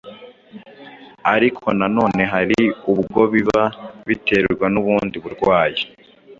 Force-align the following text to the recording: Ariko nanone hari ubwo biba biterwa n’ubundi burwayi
Ariko 1.33 1.65
nanone 1.79 2.21
hari 2.33 2.61
ubwo 2.93 3.21
biba 3.33 3.61
biterwa 4.07 4.65
n’ubundi 4.73 5.15
burwayi 5.23 5.81